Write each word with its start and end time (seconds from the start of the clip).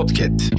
Podcast. 0.00 0.52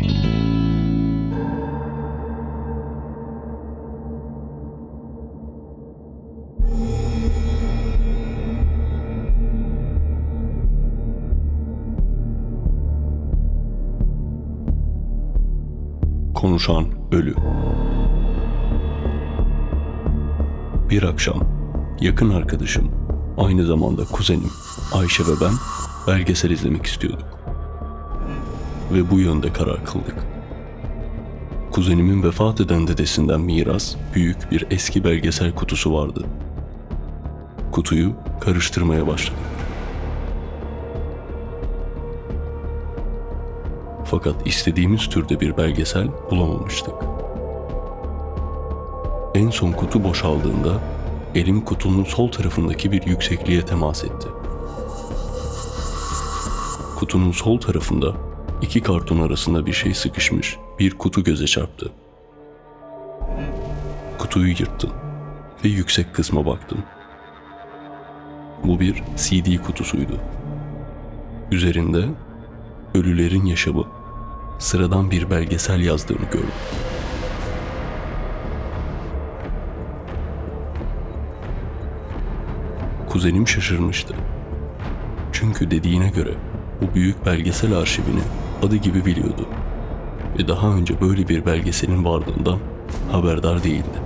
Konuşan 16.35 16.85
ölü. 17.11 17.35
Bir 20.89 21.03
akşam 21.03 21.43
yakın 22.01 22.29
arkadaşım, 22.29 22.91
aynı 23.37 23.65
zamanda 23.65 24.05
kuzenim 24.05 24.51
Ayşe 24.93 25.23
ve 25.23 25.31
ben 25.41 25.53
belgesel 26.07 26.49
izlemek 26.49 26.85
istiyorduk. 26.85 27.30
Ve 28.93 29.11
bu 29.11 29.19
yönde 29.19 29.53
karar 29.53 29.85
kıldık. 29.85 30.15
Kuzenimin 31.71 32.23
vefat 32.23 32.61
eden 32.61 32.87
dedesinden 32.87 33.41
miras 33.41 33.95
büyük 34.15 34.51
bir 34.51 34.65
eski 34.71 35.03
belgesel 35.03 35.55
kutusu 35.55 35.93
vardı. 35.93 36.25
Kutuyu 37.71 38.13
karıştırmaya 38.41 39.07
başladık. 39.07 39.39
Fakat 44.05 44.47
istediğimiz 44.47 45.09
türde 45.09 45.39
bir 45.39 45.57
belgesel 45.57 46.07
bulamamıştık. 46.31 46.93
En 49.35 49.49
son 49.49 49.71
kutu 49.71 50.03
boşaldığında 50.03 50.81
elim 51.35 51.61
kutunun 51.61 52.03
sol 52.03 52.31
tarafındaki 52.31 52.91
bir 52.91 53.05
yüksekliğe 53.07 53.65
temas 53.65 54.03
etti. 54.03 54.27
Kutunun 56.99 57.31
sol 57.31 57.59
tarafında 57.59 58.30
iki 58.61 58.81
karton 58.81 59.19
arasında 59.19 59.65
bir 59.65 59.73
şey 59.73 59.93
sıkışmış 59.93 60.57
bir 60.79 60.97
kutu 60.97 61.23
göze 61.23 61.45
çarptı. 61.45 61.91
Kutuyu 64.17 64.49
yırttım 64.49 64.91
ve 65.63 65.67
yüksek 65.67 66.15
kısma 66.15 66.45
baktım. 66.45 66.83
Bu 68.63 68.79
bir 68.79 69.03
CD 69.17 69.63
kutusuydu. 69.65 70.17
Üzerinde 71.51 72.05
Ölülerin 72.93 73.45
Yaşamı 73.45 73.85
sıradan 74.59 75.11
bir 75.11 75.29
belgesel 75.29 75.79
yazdığını 75.79 76.25
gördüm. 76.31 76.51
Kuzenim 83.09 83.47
şaşırmıştı. 83.47 84.15
Çünkü 85.31 85.71
dediğine 85.71 86.09
göre 86.09 86.33
bu 86.81 86.95
büyük 86.95 87.25
belgesel 87.25 87.73
arşivini 87.73 88.21
adı 88.61 88.75
gibi 88.75 89.05
biliyordu. 89.05 89.45
Ve 90.39 90.47
daha 90.47 90.67
önce 90.67 91.01
böyle 91.01 91.27
bir 91.27 91.45
belgeselin 91.45 92.05
varlığından 92.05 92.59
haberdar 93.11 93.63
değildi. 93.63 94.01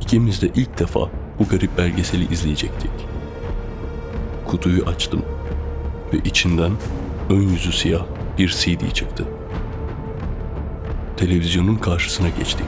İkimiz 0.00 0.42
de 0.42 0.50
ilk 0.54 0.78
defa 0.78 1.00
bu 1.38 1.44
garip 1.50 1.78
belgeseli 1.78 2.32
izleyecektik. 2.32 2.90
Kutuyu 4.46 4.84
açtım 4.84 5.22
ve 6.12 6.18
içinden 6.18 6.72
ön 7.30 7.42
yüzü 7.42 7.72
siyah 7.72 8.02
bir 8.38 8.48
CD 8.48 8.90
çıktı. 8.92 9.24
Televizyonun 11.16 11.76
karşısına 11.76 12.28
geçtik. 12.28 12.66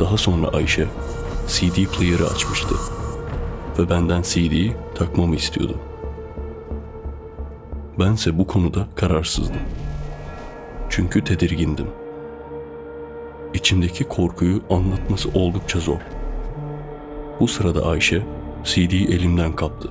Daha 0.00 0.16
sonra 0.16 0.48
Ayşe 0.48 0.86
CD 1.48 1.84
player'ı 1.84 2.26
açmıştı 2.26 2.74
ve 3.78 3.90
benden 3.90 4.22
CD'yi 4.22 4.72
takmamı 4.94 5.36
istiyordu. 5.36 5.89
Bense 8.00 8.38
bu 8.38 8.46
konuda 8.46 8.88
kararsızdım. 8.94 9.56
Çünkü 10.88 11.24
tedirgindim. 11.24 11.86
İçimdeki 13.54 14.04
korkuyu 14.04 14.62
anlatması 14.70 15.28
oldukça 15.34 15.80
zor. 15.80 16.00
Bu 17.40 17.48
sırada 17.48 17.86
Ayşe 17.86 18.22
CD'yi 18.64 19.08
elimden 19.08 19.56
kaptı 19.56 19.90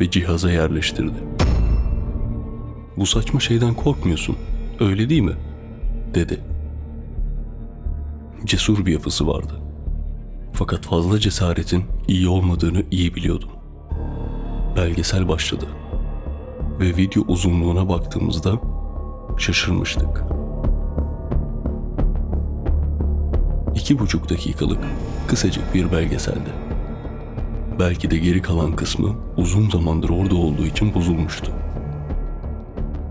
ve 0.00 0.10
cihaza 0.10 0.50
yerleştirdi. 0.50 1.18
Bu 2.96 3.06
saçma 3.06 3.40
şeyden 3.40 3.74
korkmuyorsun, 3.74 4.36
öyle 4.80 5.08
değil 5.08 5.22
mi? 5.22 5.36
dedi. 6.14 6.40
Cesur 8.44 8.86
bir 8.86 8.92
yapısı 8.92 9.26
vardı. 9.26 9.60
Fakat 10.52 10.86
fazla 10.86 11.18
cesaretin 11.18 11.84
iyi 12.08 12.28
olmadığını 12.28 12.82
iyi 12.90 13.14
biliyordum. 13.14 13.50
Belgesel 14.76 15.28
başladı 15.28 15.66
ve 16.80 16.96
video 16.96 17.22
uzunluğuna 17.28 17.88
baktığımızda 17.88 18.52
şaşırmıştık. 19.38 20.24
İki 23.74 23.98
buçuk 23.98 24.30
dakikalık 24.30 24.78
kısacık 25.28 25.74
bir 25.74 25.92
belgeseldi. 25.92 26.50
Belki 27.78 28.10
de 28.10 28.18
geri 28.18 28.42
kalan 28.42 28.76
kısmı 28.76 29.14
uzun 29.36 29.70
zamandır 29.70 30.10
orada 30.10 30.34
olduğu 30.34 30.66
için 30.66 30.94
bozulmuştu. 30.94 31.52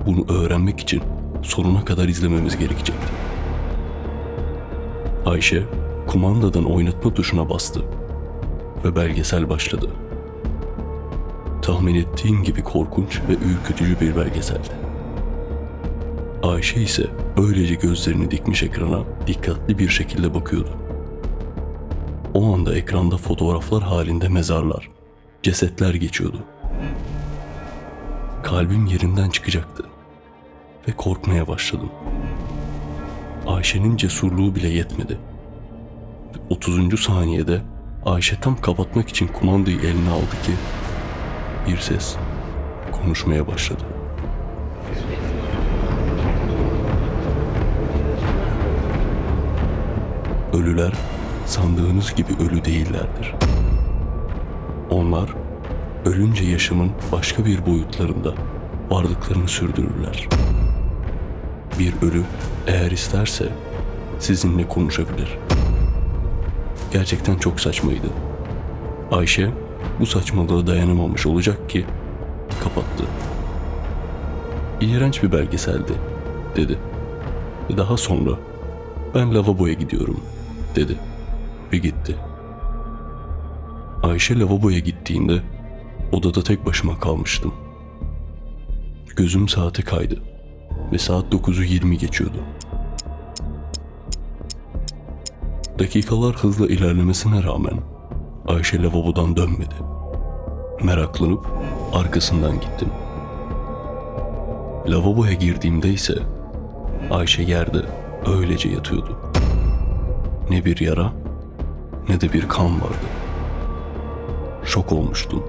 Bunu 0.05 0.25
öğrenmek 0.29 0.79
için 0.79 1.01
sonuna 1.41 1.85
kadar 1.85 2.07
izlememiz 2.07 2.57
gerekecekti. 2.57 3.07
Ayşe 5.25 5.63
kumandadan 6.07 6.65
oynatma 6.65 7.13
tuşuna 7.13 7.49
bastı 7.49 7.81
ve 8.85 8.95
belgesel 8.95 9.49
başladı. 9.49 9.89
Tahmin 11.69 11.95
ettiğim 11.95 12.43
gibi 12.43 12.63
korkunç 12.63 13.21
ve 13.29 13.33
ürkütücü 13.33 13.99
bir 13.99 14.15
belgeseldi. 14.15 14.69
Ayşe 16.43 16.81
ise 16.81 17.07
öylece 17.37 17.75
gözlerini 17.75 18.31
dikmiş 18.31 18.63
ekrana 18.63 19.03
dikkatli 19.27 19.79
bir 19.79 19.89
şekilde 19.89 20.33
bakıyordu. 20.33 20.69
O 22.33 22.53
anda 22.53 22.75
ekranda 22.75 23.17
fotoğraflar 23.17 23.83
halinde 23.83 24.29
mezarlar, 24.29 24.89
cesetler 25.43 25.93
geçiyordu. 25.93 26.43
Kalbim 28.43 28.85
yerinden 28.85 29.29
çıkacaktı 29.29 29.83
ve 30.87 30.91
korkmaya 30.91 31.47
başladım. 31.47 31.89
Ayşe'nin 33.47 33.97
cesurluğu 33.97 34.55
bile 34.55 34.67
yetmedi. 34.67 35.17
30. 36.49 36.99
saniyede 36.99 37.61
Ayşe 38.05 38.39
tam 38.39 38.61
kapatmak 38.61 39.09
için 39.09 39.27
kumandayı 39.27 39.79
eline 39.79 40.09
aldı 40.09 40.41
ki 40.45 40.51
bir 41.67 41.77
ses 41.77 42.15
konuşmaya 42.91 43.47
başladı. 43.47 43.83
Ölüler 50.53 50.93
sandığınız 51.45 52.15
gibi 52.15 52.33
ölü 52.39 52.65
değillerdir. 52.65 53.35
Onlar 54.89 55.29
ölünce 56.05 56.43
yaşamın 56.43 56.91
başka 57.11 57.45
bir 57.45 57.65
boyutlarında 57.65 58.33
varlıklarını 58.89 59.47
sürdürürler. 59.47 60.27
Bir 61.79 61.93
ölü 62.01 62.23
eğer 62.67 62.91
isterse 62.91 63.49
sizinle 64.19 64.67
konuşabilir. 64.67 65.37
Gerçekten 66.93 67.35
çok 67.35 67.59
saçmaydı. 67.59 68.07
Ayşe 69.11 69.49
bu 69.99 70.05
saçmalığa 70.05 70.67
dayanamamış 70.67 71.25
olacak 71.25 71.69
ki 71.69 71.85
kapattı. 72.63 73.03
İğrenç 74.81 75.23
bir 75.23 75.31
belgeseldi 75.31 75.93
dedi. 76.55 76.79
Ve 77.69 77.77
daha 77.77 77.97
sonra 77.97 78.31
ben 79.15 79.35
lavaboya 79.35 79.73
gidiyorum 79.73 80.21
dedi 80.75 80.97
ve 81.73 81.77
gitti. 81.77 82.15
Ayşe 84.03 84.39
lavaboya 84.39 84.79
gittiğinde 84.79 85.41
odada 86.11 86.43
tek 86.43 86.65
başıma 86.65 86.99
kalmıştım. 86.99 87.53
Gözüm 89.15 89.49
saate 89.49 89.83
kaydı 89.83 90.21
ve 90.91 90.97
saat 90.97 91.33
9'u 91.33 91.63
20 91.63 91.97
geçiyordu. 91.97 92.37
Dakikalar 95.79 96.35
hızla 96.35 96.67
ilerlemesine 96.67 97.43
rağmen 97.43 97.79
Ayşe 98.47 98.83
lavabodan 98.83 99.35
dönmedi. 99.35 99.75
Meraklanıp 100.83 101.47
arkasından 101.93 102.51
gittim. 102.51 102.89
Lavaboya 104.87 105.33
girdiğimde 105.33 105.89
ise 105.89 106.15
Ayşe 107.11 107.43
yerde 107.43 107.77
öylece 108.37 108.69
yatıyordu. 108.69 109.17
Ne 110.49 110.65
bir 110.65 110.79
yara 110.79 111.11
ne 112.09 112.21
de 112.21 112.33
bir 112.33 112.47
kan 112.47 112.81
vardı. 112.81 113.07
Şok 114.65 114.91
olmuştum. 114.91 115.43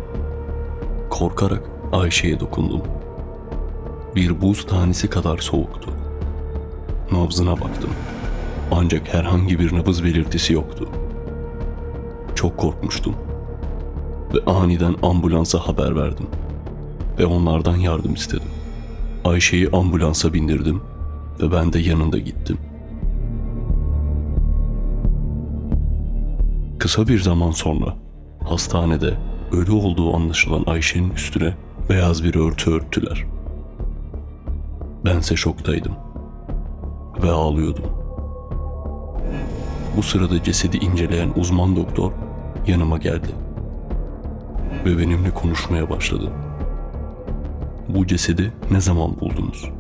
Korkarak 1.11 1.63
Ayşe'ye 1.93 2.41
dokundum. 2.41 2.83
Bir 4.17 4.41
buz 4.43 4.67
tanesi 4.67 5.11
kadar 5.11 5.39
soğuktu. 5.39 5.91
Nabzına 7.13 7.53
baktım. 7.53 7.91
Ancak 8.73 9.15
herhangi 9.15 9.59
bir 9.59 9.77
nabız 9.77 10.05
belirtisi 10.05 10.53
yoktu. 10.53 10.89
Çok 12.35 12.57
korkmuştum. 12.57 13.30
Ve 14.35 14.51
aniden 14.51 14.95
ambulansa 15.03 15.59
haber 15.59 15.97
verdim. 15.97 16.27
Ve 17.19 17.27
onlardan 17.27 17.77
yardım 17.77 18.15
istedim. 18.15 18.49
Ayşe'yi 19.25 19.71
ambulansa 19.71 20.33
bindirdim 20.33 20.81
ve 21.41 21.53
ben 21.53 21.73
de 21.73 21.79
yanında 21.79 22.19
gittim. 22.19 22.59
Kısa 26.79 27.09
bir 27.09 27.21
zaman 27.21 27.51
sonra 27.51 27.95
hastanede 28.45 29.15
ölü 29.53 29.73
olduğu 29.73 30.17
anlaşılan 30.17 30.65
Ayşe'nin 30.67 31.11
üstüne 31.11 31.55
beyaz 31.89 32.25
bir 32.25 32.35
örtü 32.35 32.71
örttüler. 32.71 33.25
Bense 35.05 35.37
şoktaydım 35.37 35.93
ve 37.23 37.31
ağlıyordum. 37.31 37.85
Bu 39.97 40.03
sırada 40.03 40.43
cesedi 40.43 40.77
inceleyen 40.77 41.33
uzman 41.37 41.77
doktor 41.77 42.13
yanıma 42.67 42.99
geldi 42.99 43.29
ve 44.87 44.99
benimle 44.99 45.31
konuşmaya 45.31 45.91
başladı. 45.91 46.33
Bu 47.89 48.07
cesedi 48.07 48.53
ne 48.71 48.81
zaman 48.81 49.21
buldunuz? 49.21 49.71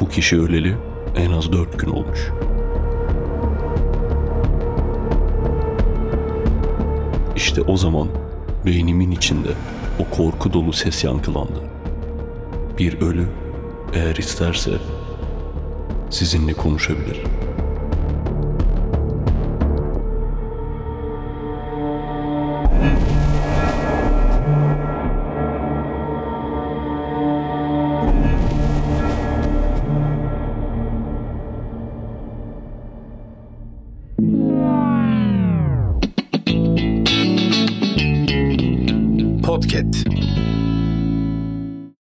Bu 0.00 0.08
kişi 0.08 0.40
öleli 0.40 0.76
en 1.16 1.32
az 1.32 1.52
dört 1.52 1.78
gün 1.78 1.90
olmuş. 1.90 2.30
İşte 7.36 7.62
o 7.62 7.76
zaman 7.76 8.08
beynimin 8.66 9.10
içinde 9.10 9.48
o 9.98 10.16
korku 10.16 10.52
dolu 10.52 10.72
ses 10.72 11.04
yankılandı. 11.04 11.62
Bir 12.78 13.00
ölü 13.00 13.28
eğer 13.94 14.16
isterse 14.16 14.70
sizinle 16.10 16.52
konuşabilir. 16.52 17.20